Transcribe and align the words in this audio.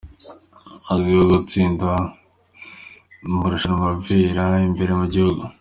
Azwiho 0.91 1.23
gutsinda 1.33 1.87
amarushanwa 3.27 3.85
abera 3.93 4.45
imbere 4.69 4.91
mu 4.99 5.05
gihugu. 5.13 5.41